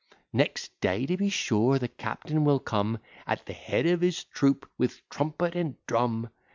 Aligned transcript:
Next 0.33 0.71
day 0.81 1.05
to 1.05 1.15
be 1.15 1.29
sure, 1.29 1.77
the 1.77 1.87
captain 1.87 2.43
will 2.43 2.59
come, 2.59 2.97
At 3.27 3.45
the 3.45 3.53
head 3.53 3.85
of 3.85 4.01
his 4.01 4.23
troop, 4.23 4.67
with 4.75 5.07
trumpet 5.09 5.53
and 5.55 5.75
drum. 5.85 6.31